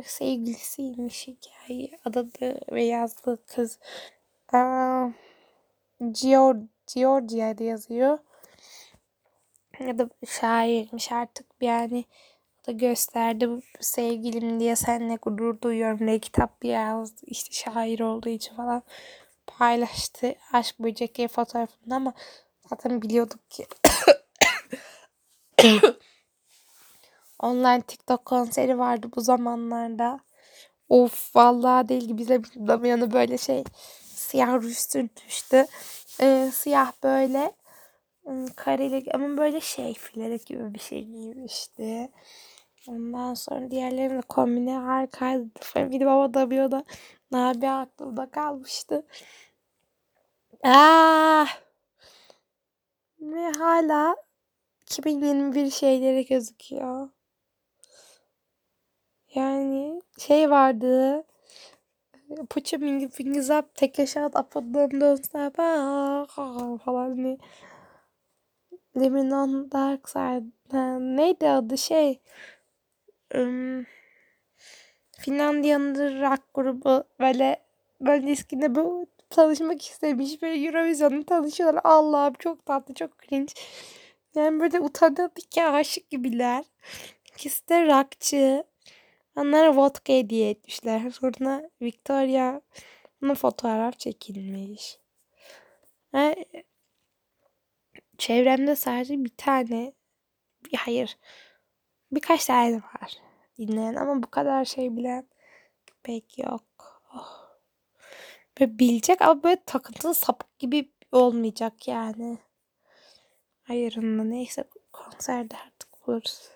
Sevgilisiymiş 0.03 1.27
hikaye. 1.27 1.89
Adadı 2.05 2.59
ve 2.71 2.83
yazdığı 2.83 3.45
kız. 3.45 3.79
Aa, 4.53 5.07
Gior 6.11 6.55
Georgia'da 6.93 7.63
yazıyor. 7.63 8.17
Ya 9.79 9.97
da 9.97 10.09
şairmiş 10.27 11.11
artık 11.11 11.45
yani. 11.61 12.05
Da 12.67 12.71
gösterdi 12.71 13.49
sevgilim 13.79 14.59
diye 14.59 14.75
seninle 14.75 15.15
gurur 15.15 15.61
duyuyorum 15.61 15.99
diye 16.07 16.19
kitap 16.19 16.65
yazdı. 16.65 17.21
İşte 17.25 17.53
şair 17.53 17.99
olduğu 17.99 18.29
için 18.29 18.55
falan 18.55 18.83
paylaştı 19.47 20.35
aşk 20.53 20.79
böcekleri 20.79 21.27
fotoğrafında 21.27 21.95
ama 21.95 22.13
zaten 22.69 23.01
biliyorduk 23.01 23.51
ki 23.51 23.67
online 27.39 27.81
TikTok 27.81 28.25
konseri 28.25 28.77
vardı 28.79 29.07
bu 29.15 29.21
zamanlarda. 29.21 30.19
Of 30.89 31.35
vallahi 31.35 31.89
değil 31.89 32.03
gibi 32.03 32.17
bize 32.17 32.41
Damian'ı 32.43 33.11
böyle 33.11 33.37
şey 33.37 33.63
siyah 34.15 34.53
ruj 34.53 34.77
sürtmüştü. 34.77 35.65
Ee, 36.21 36.49
siyah 36.53 36.93
böyle 37.03 37.53
kareli 38.55 39.11
ama 39.13 39.37
böyle 39.37 39.61
şey 39.61 39.93
fileli 39.93 40.39
gibi 40.45 40.73
bir 40.73 40.79
şey 40.79 41.05
giymişti. 41.05 42.11
Ondan 42.87 43.33
sonra 43.33 43.71
diğerlerinin 43.71 44.17
de 44.17 44.21
kombini 44.21 44.71
harikaydı. 44.71 45.49
Bir 45.75 45.99
de 45.99 46.05
baba 46.05 46.33
Damian'a 46.33 46.83
Nabi 47.31 47.69
aklımda 47.69 48.29
kalmıştı. 48.31 49.05
Ah! 50.63 51.47
Ve 53.19 53.51
hala 53.51 54.15
2021 54.81 55.71
şeyleri 55.71 56.25
gözüküyor. 56.25 57.09
Yani 59.35 60.01
şey 60.17 60.49
vardı. 60.49 61.23
Put 62.49 62.73
your 62.73 62.81
finger- 62.81 63.09
fingers 63.09 63.49
up, 63.49 63.75
take 63.75 64.03
a 64.03 64.05
shot, 64.05 64.35
up 64.35 64.55
and 64.55 64.73
down, 64.73 64.99
don't 65.01 65.25
stop, 65.25 65.55
falan 66.85 67.17
diye. 67.17 67.37
Living 68.95 69.33
on 69.33 69.71
Dark 69.71 70.09
Side. 70.09 70.45
Neydi 71.15 71.49
adı 71.49 71.77
şey? 71.77 72.19
ım, 73.35 73.85
Finlandiya'nın 75.19 76.21
rock 76.21 76.41
grubu 76.53 77.03
böyle 77.19 77.63
böyle 78.01 78.31
eskide 78.31 78.75
bu 78.75 79.07
tanışmak 79.29 79.81
istemiş 79.81 80.41
böyle 80.41 80.65
Eurovision'da 80.67 81.25
tanışıyorlar. 81.25 81.81
Allah'ım 81.83 82.33
çok 82.33 82.65
tatlı 82.65 82.93
çok 82.93 83.19
cringe. 83.23 83.53
Yani 84.35 84.59
böyle 84.59 84.79
utanıyorduk 84.79 85.57
ya 85.57 85.73
aşık 85.73 86.09
gibiler. 86.09 86.65
İkisi 87.25 87.69
de 87.69 87.85
rockçı. 87.87 88.63
Onlara 89.35 89.75
vodka 89.75 90.13
hediye 90.13 90.49
etmişler. 90.49 91.09
Sonra 91.09 91.69
Victoria 91.81 92.61
fotoğraf 93.35 93.99
çekilmiş. 93.99 94.99
Ve 96.13 96.45
çevremde 98.17 98.75
sadece 98.75 99.23
bir 99.23 99.31
tane 99.37 99.93
hayır 100.77 101.17
birkaç 102.11 102.45
tane 102.45 102.75
var 102.75 103.17
dinleyen 103.57 103.95
ama 103.95 104.23
bu 104.23 104.31
kadar 104.31 104.65
şey 104.65 104.97
bilen 104.97 105.27
pek 106.03 106.37
yok. 106.37 107.01
Oh. 107.15 107.45
Böyle 108.59 108.79
bilecek 108.79 109.21
ama 109.21 109.43
böyle 109.43 109.63
takıntılı 109.65 110.15
sapık 110.15 110.59
gibi 110.59 110.91
olmayacak 111.11 111.87
yani. 111.87 112.37
Hayırında 113.63 114.23
neyse 114.23 114.63
konserde 114.93 115.55
artık 115.57 116.07
buluruz. 116.07 116.49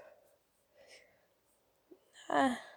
Ah. 2.30 2.69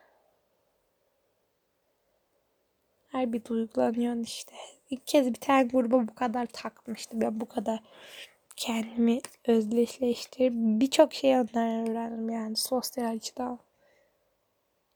Her 3.13 3.33
bir 3.33 3.45
duygulanıyorsun 3.45 4.23
işte. 4.23 4.53
İlk 4.91 5.07
kez 5.07 5.27
bir 5.27 5.41
tane 5.41 5.63
gruba 5.63 6.09
bu 6.09 6.15
kadar 6.15 6.47
takmıştım. 6.47 7.21
Ben 7.21 7.41
bu 7.41 7.47
kadar 7.47 7.81
kendimi 8.57 9.21
özdeşleştirip 9.47 10.53
birçok 10.55 11.15
şey 11.15 11.35
onlardan 11.35 11.89
öğrendim 11.89 12.31
yani 12.31 12.57
sosyal 12.57 13.17
açıdan. 13.17 13.59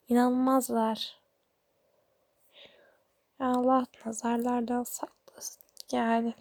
İnanılmazlar. 0.08 1.18
Allah 3.40 3.86
nazarlardan 4.06 4.84
saklasın. 4.84 5.62
Yani 5.92 6.34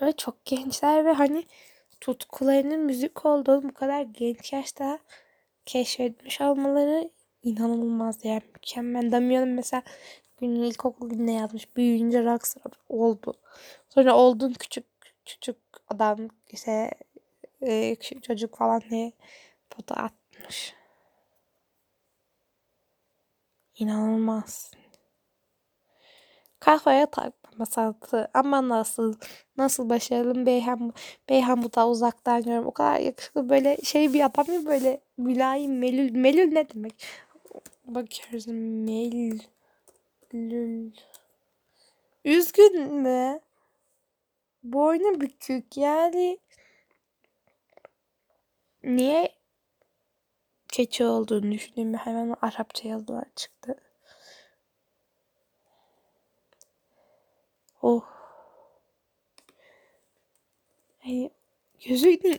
öyle 0.00 0.12
çok 0.12 0.44
gençler 0.44 1.04
ve 1.04 1.12
hani 1.12 1.44
tutkularının 2.00 2.80
müzik 2.80 3.26
olduğunu 3.26 3.62
bu 3.62 3.74
kadar 3.74 4.02
genç 4.02 4.52
yaşta 4.52 4.98
keşfetmiş 5.66 6.40
olmaları 6.40 7.10
inanılmaz 7.46 8.24
yani 8.24 8.42
mükemmel. 8.54 9.12
Damian'ın 9.12 9.48
mesela 9.48 9.82
günün 10.40 10.62
ilkokul 10.62 11.10
gününe 11.10 11.32
yazmış. 11.32 11.76
Büyüyünce 11.76 12.24
rockstar 12.24 12.72
oldu. 12.88 13.34
Sonra 13.88 14.16
oldun 14.16 14.52
küçük 14.52 14.86
küçük 15.24 15.56
adam 15.88 16.18
işte 16.50 16.90
e, 17.62 17.94
küçük 17.96 18.22
çocuk 18.22 18.56
falan 18.56 18.82
diye 18.90 19.12
foto 19.70 19.94
atmış. 19.94 20.74
İnanılmaz. 23.78 24.72
Kafaya 26.60 27.06
takma 27.06 27.66
sanatı 27.66 28.28
ama 28.34 28.68
nasıl 28.68 29.14
nasıl 29.56 29.88
başarılı 29.90 30.46
Beyhan 30.46 30.92
Beyhan 31.28 31.62
bu 31.62 31.72
da 31.74 31.88
uzaktan 31.88 32.42
görüyorum. 32.42 32.66
O 32.66 32.72
kadar 32.72 33.00
yakışıklı 33.00 33.48
böyle 33.48 33.76
şey 33.84 34.12
bir 34.12 34.24
adam 34.24 34.46
ya 34.54 34.66
böyle 34.66 35.00
mülayim 35.18 35.78
melül 35.78 36.10
melül 36.10 36.52
ne 36.52 36.70
demek? 36.70 37.06
Bakıyoruz 37.86 38.46
melül 38.46 39.40
üzgün 42.24 42.94
mü? 42.94 43.40
Boynu 44.62 45.20
bükük 45.20 45.76
yani 45.76 46.38
niye 48.82 49.34
keçi 50.68 51.04
olduğunu 51.04 51.52
düşündüm 51.52 51.94
hemen 51.94 52.36
Arapça 52.42 52.88
yazılar 52.88 53.24
çıktı. 53.36 53.76
Oh. 57.82 58.04
Yani 61.04 61.30
gözünün 61.84 62.38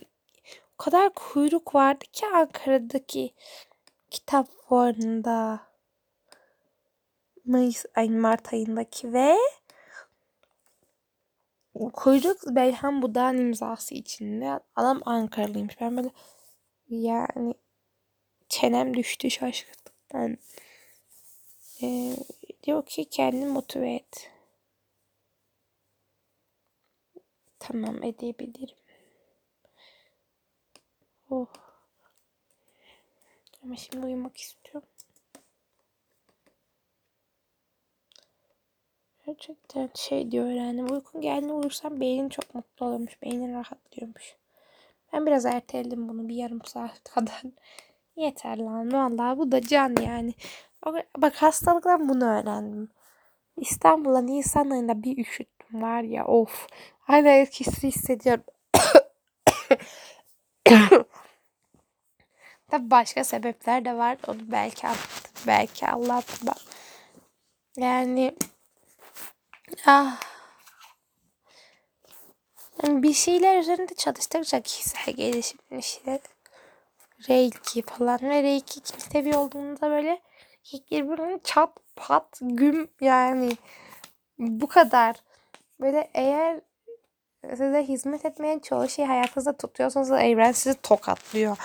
o 0.74 0.76
kadar 0.76 1.14
kuyruk 1.14 1.74
vardı 1.74 2.04
ki 2.12 2.26
Ankara'daki 2.26 3.34
kitap 4.10 4.48
fuarında. 4.68 5.68
Mayıs 7.44 7.84
ay 7.94 8.08
Mart 8.08 8.52
ayındaki 8.52 9.12
ve 9.12 9.36
kuyruk 11.92 12.38
Beyhan 12.46 13.02
Budak'ın 13.02 13.38
imzası 13.38 13.94
içinde. 13.94 14.60
Adam 14.76 15.00
Ankaralıymış. 15.04 15.80
Ben 15.80 15.96
böyle 15.96 16.10
yani 16.88 17.54
çenem 18.48 18.94
düştü 18.94 19.30
şaşkınlıktan. 19.30 20.38
Ee, 21.82 22.16
diyor 22.62 22.86
ki 22.86 23.04
kendini 23.04 23.46
motive 23.46 23.94
et. 23.94 24.30
Tamam 27.58 28.02
edebilirim. 28.02 28.76
Oh. 31.30 31.67
Ama 33.62 33.76
şimdi 33.76 34.06
uyumak 34.06 34.36
istiyorum. 34.36 34.88
Gerçekten 39.26 39.90
şey 39.94 40.30
diyor 40.30 40.46
yani 40.46 40.84
uykun 40.84 41.20
geldiğinde 41.20 41.52
uyursan 41.52 42.00
beynin 42.00 42.28
çok 42.28 42.54
mutlu 42.54 42.86
oluyormuş. 42.86 43.22
Beynin 43.22 43.54
rahatlıyormuş. 43.54 44.36
Ben 45.12 45.26
biraz 45.26 45.46
erteledim 45.46 46.08
bunu 46.08 46.28
bir 46.28 46.34
yarım 46.34 46.64
saat 46.64 47.04
kadar. 47.14 47.42
Yeter 48.16 48.58
lan 48.58 48.92
vallahi 48.92 49.38
bu 49.38 49.52
da 49.52 49.60
can 49.62 49.96
yani. 50.02 50.34
Bak 51.16 51.34
hastalıktan 51.34 52.08
bunu 52.08 52.24
öğrendim. 52.24 52.88
İstanbul'a 53.56 54.20
Nisan 54.20 54.70
ayında 54.70 55.02
bir 55.02 55.18
üşüttüm 55.18 55.82
var 55.82 56.02
ya 56.02 56.26
of. 56.26 56.66
Hala 57.00 57.28
etkisi 57.30 57.88
hissediyorum. 57.88 58.44
Tabi 62.70 62.90
başka 62.90 63.24
sebepler 63.24 63.84
de 63.84 63.96
var. 63.96 64.16
Onu 64.26 64.38
belki 64.42 64.86
anlattım. 64.86 65.32
Belki 65.46 65.86
anlatmam. 65.86 66.56
Yani 67.76 68.34
ah 69.86 70.20
bir 72.82 73.12
şeyler 73.12 73.58
üzerinde 73.58 73.94
çalıştıkça 73.94 74.60
kişisel 74.60 75.14
gelişim 75.14 75.58
işte 75.70 76.20
Reiki 77.28 77.82
falan 77.82 78.18
ve 78.22 78.42
Reiki 78.42 78.80
kim 78.80 79.00
seviyor 79.00 79.38
olduğunda 79.38 79.90
böyle 79.90 80.20
birbirine 80.72 81.40
çat 81.44 81.70
pat 81.96 82.38
güm 82.40 82.88
yani 83.00 83.50
bu 84.38 84.68
kadar. 84.68 85.16
Böyle 85.80 86.10
eğer 86.14 86.60
size 87.50 87.84
hizmet 87.88 88.24
etmeyen 88.24 88.58
çoğu 88.58 88.88
şeyi 88.88 89.08
hayatınızda 89.08 89.56
tutuyorsanız 89.56 90.10
evren 90.10 90.52
sizi 90.52 90.80
tokatlıyor. 90.82 91.56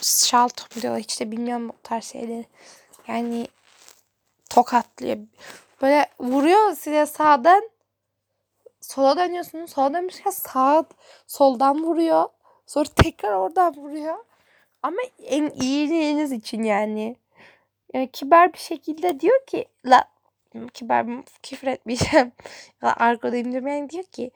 Şaltom 0.00 0.82
diyorlar 0.82 1.02
hiç 1.02 1.20
de 1.20 1.30
bilmiyorum 1.30 1.70
o 1.70 1.74
tarz 1.82 2.04
şeyleri. 2.04 2.46
Yani 3.08 3.48
tokatlıyor. 4.50 5.18
Böyle 5.82 6.06
vuruyor 6.20 6.76
size 6.76 7.06
sağdan 7.06 7.70
sola 8.80 9.16
dönüyorsunuz. 9.16 9.70
Sola 9.70 9.94
dönmüşken 9.94 10.30
sağ 10.30 10.84
soldan 11.26 11.82
vuruyor. 11.82 12.24
Sonra 12.66 12.88
tekrar 12.96 13.32
oradan 13.32 13.76
vuruyor. 13.76 14.16
Ama 14.82 14.96
en 15.24 15.50
iyiliğiniz 15.50 16.32
için 16.32 16.62
yani. 16.62 17.16
yani 17.94 18.10
kibar 18.12 18.52
bir 18.52 18.58
şekilde 18.58 19.20
diyor 19.20 19.46
ki 19.46 19.66
la 19.86 20.04
kibar 20.74 21.06
küfür 21.42 21.66
etmeyeceğim. 21.66 22.32
Ya 22.82 22.94
Arkada 22.96 23.36
indirmeyen 23.36 23.90
diyor 23.90 24.04
ki 24.04 24.30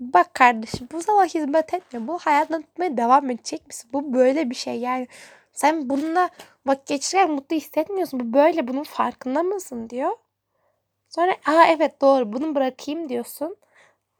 bak 0.00 0.34
kardeşim 0.34 0.88
bu 0.92 1.02
sana 1.02 1.24
hizmet 1.24 1.74
etmiyor. 1.74 2.08
Bu 2.08 2.18
hayatını 2.18 2.62
tutmaya 2.62 2.96
devam 2.96 3.30
edecek 3.30 3.66
misin? 3.66 3.90
Bu 3.92 4.14
böyle 4.14 4.50
bir 4.50 4.54
şey 4.54 4.80
yani. 4.80 5.08
Sen 5.52 5.90
bununla 5.90 6.30
vakit 6.66 6.86
geçirirken 6.86 7.30
mutlu 7.30 7.56
hissetmiyorsun. 7.56 8.20
Bu 8.20 8.32
böyle 8.32 8.68
bunun 8.68 8.82
farkında 8.82 9.42
mısın 9.42 9.90
diyor. 9.90 10.10
Sonra 11.08 11.32
aa 11.46 11.64
evet 11.66 12.00
doğru 12.00 12.32
bunu 12.32 12.54
bırakayım 12.54 13.08
diyorsun. 13.08 13.56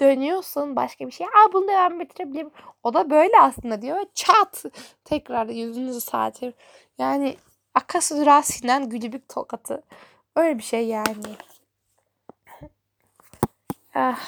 Dönüyorsun 0.00 0.76
başka 0.76 1.06
bir 1.06 1.12
şey. 1.12 1.26
Aa 1.26 1.52
bunu 1.52 1.68
devam 1.68 2.00
ettirebilirim. 2.00 2.50
O 2.82 2.94
da 2.94 3.10
böyle 3.10 3.32
aslında 3.40 3.82
diyor. 3.82 4.04
Çat 4.14 4.64
tekrar 5.04 5.48
yüzünüzü 5.48 6.00
saattir. 6.00 6.54
Yani 6.98 7.36
akası 7.74 8.26
rasinden 8.26 8.88
gülübük 8.88 9.28
tokatı. 9.28 9.82
Öyle 10.36 10.58
bir 10.58 10.62
şey 10.62 10.86
yani. 10.86 11.36
Ah. 13.94 14.20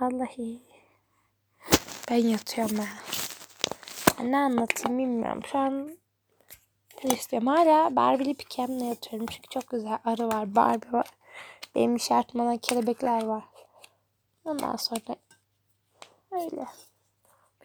Vallahi. 0.00 0.60
Ben 2.10 2.16
yatıyorum 2.16 2.78
ben. 2.78 2.88
Ben 4.18 4.32
Ne 4.32 4.36
anlatayım 4.36 4.98
bilmiyorum. 4.98 5.42
Şu 5.44 5.58
an 5.58 5.98
istiyorum. 7.02 7.48
Hala 7.48 7.96
Barbie'li 7.96 8.34
pikemle 8.34 8.84
yatıyorum. 8.84 9.26
Çünkü 9.26 9.48
çok 9.48 9.68
güzel 9.68 9.98
arı 10.04 10.28
var. 10.28 10.54
Barbie 10.54 10.92
var. 10.92 11.06
Benim 11.74 11.96
işaretmana 11.96 12.56
kelebekler 12.56 13.24
var. 13.24 13.44
Ondan 14.44 14.76
sonra 14.76 15.16
öyle. 16.30 16.66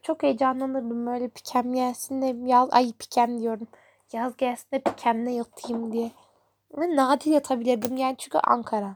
Çok 0.01 0.23
heyecanlanırdım 0.23 1.05
böyle 1.07 1.27
pikem 1.27 1.73
gelsin 1.73 2.21
de 2.21 2.49
yaz 2.51 2.69
ay 2.71 2.93
pikem 2.99 3.39
diyorum. 3.39 3.67
Yaz 4.13 4.37
gelsin 4.37 4.67
de 4.73 4.79
pikemle 4.79 5.31
yatayım 5.31 5.93
diye. 5.93 6.11
Ve 6.77 6.95
nadir 6.95 7.31
yatabilirdim 7.31 7.97
yani 7.97 8.15
çünkü 8.17 8.37
Ankara. 8.37 8.95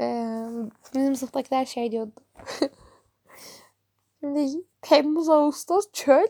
Ee, 0.00 0.46
bizim 0.94 1.16
sınıftakiler 1.16 1.64
şey 1.64 1.92
diyordu. 1.92 2.12
Şimdi 4.20 4.64
Temmuz 4.82 5.28
Ağustos 5.28 5.92
çöl. 5.92 6.26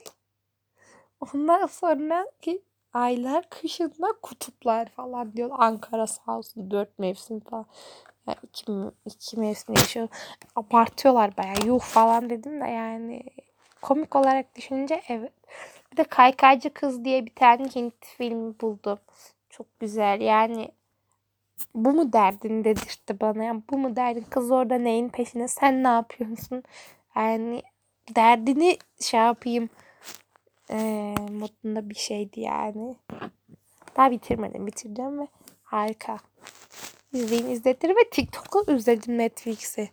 Ondan 1.21 1.67
sonraki 1.67 2.63
aylar 2.93 3.51
kışında 3.51 4.07
kutuplar 4.23 4.89
falan 4.89 5.33
diyor. 5.33 5.51
Ankara 5.53 6.07
sağ 6.07 6.39
olsun 6.39 6.71
dört 6.71 6.99
mevsim 6.99 7.41
falan. 7.41 7.67
Yani 8.27 8.37
iki, 8.43 8.73
iki 9.05 9.41
mevsim 9.41 9.75
yaşıyor. 9.75 10.09
Abartıyorlar 10.57 11.37
bayağı. 11.37 11.67
Yuh 11.67 11.81
falan 11.81 12.31
dedim 12.31 12.61
de 12.61 12.65
yani 12.65 13.23
komik 13.83 14.17
olarak 14.17 14.57
düşününce 14.57 15.03
evet. 15.09 15.33
Bir 15.93 15.97
de 15.97 16.05
Kaykaycı 16.05 16.75
Kız 16.75 17.05
diye 17.05 17.27
bir 17.27 17.35
tane 17.35 17.69
Hint 17.69 17.95
filmi 18.01 18.61
buldum. 18.61 18.99
Çok 19.51 19.81
güzel 19.81 20.21
yani 20.21 20.69
bu 21.75 21.93
mu 21.93 22.13
derdin 22.13 22.65
dedirtti 22.65 23.21
bana. 23.21 23.45
Yani 23.45 23.63
bu 23.71 23.79
mu 23.79 23.97
derdin? 23.97 24.27
Kız 24.31 24.51
orada 24.51 24.79
neyin 24.79 25.09
peşine? 25.09 25.49
Sen 25.49 25.85
ne 25.85 25.89
yapıyorsun? 25.89 26.63
Yani 27.17 27.63
derdini 28.15 28.79
şey 29.01 29.21
yapayım 29.21 29.71
eee 30.71 31.15
modunda 31.31 31.91
bir 31.91 31.95
şeydi 31.95 32.41
yani. 32.41 32.97
Daha 33.97 34.11
bitirmedim. 34.11 34.67
Bitireceğim 34.67 35.21
ve 35.21 35.29
harika. 35.63 36.17
İzleyin 37.13 37.51
izletir 37.51 37.91
ve 37.91 38.11
TikTok'u 38.11 38.73
izledim 38.73 39.19
Netflix'i. 39.19 39.91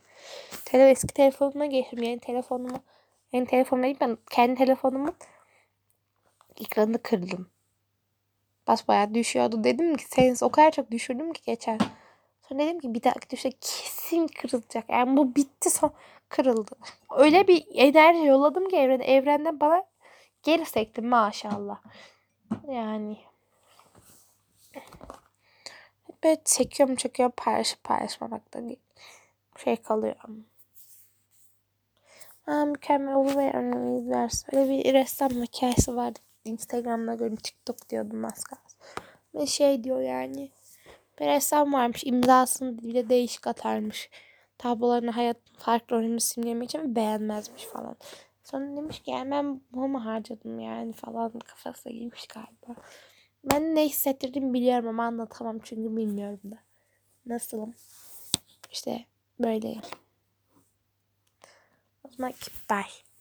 Tele 0.66 0.90
eski 0.90 1.14
telefonuma 1.14 1.66
geçtim. 1.66 2.04
Yeni 2.04 2.20
telefonumu 2.20 2.84
yeni 3.32 3.46
telefonuma 3.46 3.84
değil 3.84 3.98
ben 4.02 4.18
kendi 4.30 4.56
telefonumun 4.56 5.14
ekranını 6.62 7.02
kırdım. 7.04 7.50
Basbayağı 8.68 9.14
düşüyordu. 9.14 9.64
Dedim 9.64 9.96
ki 9.98 10.06
sen 10.06 10.36
o 10.42 10.50
kadar 10.52 10.72
çok 10.72 10.92
düşürdüm 10.92 11.34
ki 11.34 11.42
geçen. 11.46 11.80
Sonra 12.50 12.60
dedim 12.60 12.80
ki 12.80 12.94
bir 12.94 13.04
dahaki 13.04 13.30
düşe 13.30 13.52
kesin 13.52 14.28
kırılacak. 14.28 14.90
Yani 14.90 15.18
bu 15.18 15.36
bitti 15.36 15.70
son 15.70 15.92
kırıldı. 16.30 16.72
Öyle 17.18 17.48
bir 17.48 17.66
enerji 17.74 18.26
yolladım 18.26 18.70
ki 18.70 18.76
evrene. 18.76 19.06
Evrenden 19.06 19.60
bana 19.60 19.84
geri 20.44 20.66
sekti 20.66 21.02
maşallah. 21.02 21.82
Yani 22.68 23.18
böyle 26.24 26.42
çekiyorum 26.46 26.96
çekiyorum 26.96 27.34
paylaşıp 27.38 27.84
paylaşmamakta. 27.84 28.60
Şey 29.64 29.76
kalıyor. 29.76 30.16
Aa, 32.48 32.66
mükemmel 32.66 33.16
olur 33.16 33.36
ve 33.38 33.54
önümüz 33.54 34.10
versin. 34.10 34.56
Öyle 34.56 34.70
bir 34.70 34.94
ressam 34.94 35.30
hikayesi 35.30 35.96
vardı. 35.96 36.20
Instagram'da 36.46 37.16
gördüm 37.16 37.36
TikTok 37.36 37.90
diyordum 37.90 38.26
az 38.26 38.44
kalsın. 38.44 38.80
Ve 39.36 39.46
şey 39.46 39.84
diyor 39.84 40.02
yani. 40.02 40.52
Bir 41.20 41.26
ressam 41.26 41.74
varmış 41.74 42.04
imzasını 42.06 42.84
bile 42.84 43.10
değişik 43.10 43.48
atarmış. 43.48 44.10
Tablolarını 44.58 45.12
hayat 45.12 45.38
farklı 45.58 45.96
rolünü 45.96 46.20
simlemek 46.20 46.70
için 46.70 46.96
beğenmezmiş 46.96 47.64
falan. 47.64 47.96
Sonra 48.44 48.76
demiş 48.76 49.00
ki 49.00 49.12
yani 49.12 49.32
ben 49.32 49.62
bunu 49.72 49.88
mu 49.88 50.06
harcadım 50.06 50.60
yani 50.60 50.94
falan 50.94 51.40
kafasına 51.40 51.94
girmiş 51.94 52.28
galiba. 52.28 52.82
Ben 53.44 53.76
ne 53.76 53.86
hissettirdiğimi 53.86 54.54
biliyorum 54.54 54.88
ama 54.88 55.04
anlatamam 55.04 55.60
çünkü 55.60 55.98
bilmiyorum 55.98 56.40
da. 56.52 56.58
Nasılım? 57.26 57.74
İşte 58.72 59.06
böyleyim. 59.40 59.82
O 62.04 62.10
zaman 62.18 62.34
bye. 62.70 63.15